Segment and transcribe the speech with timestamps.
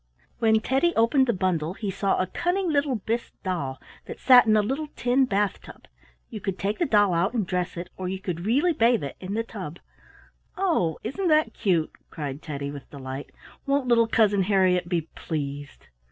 [0.39, 4.57] When Teddy opened the bundle he saw a cunning little bisque doll that sat in
[4.57, 5.85] a little tin bath tub.
[6.31, 9.15] You could take the doll out and dress it, or you could really bathe it
[9.19, 9.77] in the tub.
[10.57, 10.97] "Oh!
[11.03, 13.31] isn't that cute!" cried Teddy, with delight.
[13.67, 15.85] "Won't little Cousin Harriett be pleased!"